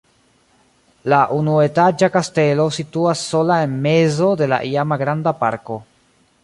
La 1.13 1.17
unuetaĝa 1.39 2.09
kastelo 2.15 2.65
situas 2.79 3.23
sola 3.35 3.59
en 3.67 3.77
mezo 3.85 4.33
de 4.43 4.53
la 4.55 4.61
iama 4.73 5.01
granda 5.05 5.37
parko. 5.45 5.81